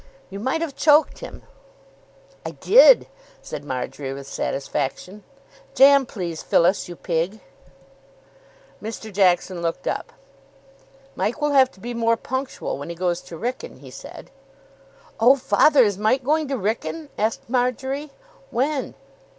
"You 0.31 0.39
might 0.39 0.61
have 0.61 0.75
choked 0.75 1.19
him." 1.19 1.43
"I 2.43 2.49
did," 2.59 3.05
said 3.43 3.63
Marjory 3.63 4.11
with 4.15 4.25
satisfaction. 4.25 5.23
"Jam, 5.75 6.07
please, 6.07 6.41
Phyllis, 6.41 6.89
you 6.89 6.95
pig." 6.95 7.39
Mr. 8.81 9.13
Jackson 9.13 9.61
looked 9.61 9.85
up. 9.87 10.11
"Mike 11.15 11.39
will 11.39 11.51
have 11.51 11.69
to 11.73 11.79
be 11.79 11.93
more 11.93 12.17
punctual 12.17 12.79
when 12.79 12.89
he 12.89 12.95
goes 12.95 13.21
to 13.21 13.37
Wrykyn," 13.37 13.77
he 13.77 13.91
said. 13.91 14.31
"Oh, 15.19 15.35
father, 15.35 15.83
is 15.83 15.99
Mike 15.99 16.23
going 16.23 16.47
to 16.47 16.55
Wrykyn?" 16.57 17.09
asked 17.15 17.47
Marjory. 17.47 18.09
"When?" 18.49 18.95